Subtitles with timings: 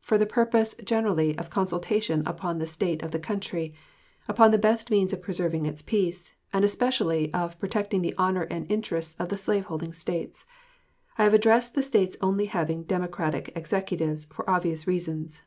[0.00, 3.72] for the purpose generally of consultation upon the state of the country,
[4.26, 8.68] upon the best means of preserving its peace, and especially of protecting the honor and
[8.68, 10.44] interests of the slave holding States.
[11.18, 15.44] I have addressed the States only having Democratic Executives, for obvious reasons.